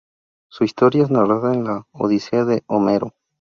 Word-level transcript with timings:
Su 0.49 0.63
historia 0.63 1.03
es 1.03 1.11
narrada 1.11 1.53
en 1.53 1.63
la 1.63 1.83
"Odisea" 1.91 2.43
de 2.43 2.63
Homero. 2.65 3.13